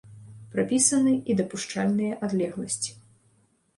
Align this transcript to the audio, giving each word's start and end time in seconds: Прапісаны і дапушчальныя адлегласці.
Прапісаны 0.53 1.13
і 1.31 1.37
дапушчальныя 1.41 2.13
адлегласці. 2.29 2.91